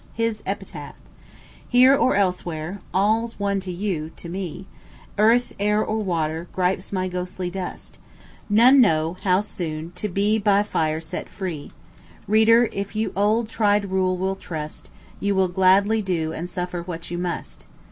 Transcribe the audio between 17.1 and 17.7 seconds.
you must.